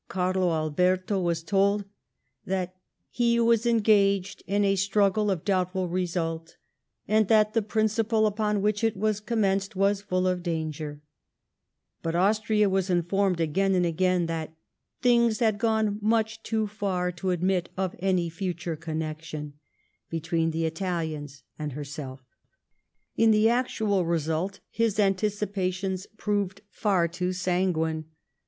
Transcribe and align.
Carlo 0.07 0.49
Alberto 0.51 1.21
was 1.21 1.43
told 1.43 1.85
that 2.43 2.75
he 3.11 3.39
was 3.39 3.67
engaged 3.67 4.41
in 4.47 4.65
a 4.65 4.75
struggle 4.75 5.29
of 5.29 5.45
doubtful 5.45 5.87
result, 5.87 6.57
and 7.07 7.27
that 7.27 7.53
the 7.53 7.61
principle 7.61 8.25
upon 8.25 8.63
which 8.63 8.83
it 8.83 8.97
was 8.97 9.19
commenced 9.19 9.75
was 9.75 10.01
full 10.01 10.25
of 10.27 10.41
danger;" 10.41 11.03
but 12.01 12.15
Austria 12.15 12.67
was 12.67 12.89
informed 12.89 13.39
again 13.39 13.75
and 13.75 13.85
again 13.85 14.25
that'' 14.25 14.55
things 15.03 15.37
had 15.37 15.59
gone 15.59 15.99
much 16.01 16.41
too 16.41 16.65
far 16.65 17.11
to 17.11 17.29
admit 17.29 17.69
of 17.77 17.95
any 17.99 18.27
future 18.27 18.75
connection" 18.75 19.53
between 20.09 20.49
the 20.49 20.65
Italians 20.65 21.43
and 21.59 21.73
herself. 21.73 22.25
In 23.15 23.29
the 23.29 23.49
actual 23.49 24.03
result 24.03 24.61
his 24.71 24.97
anticipa 24.97 25.71
tions 25.71 26.07
proved 26.17 26.61
far 26.71 27.07
too 27.07 27.31
sanguine. 27.33 28.05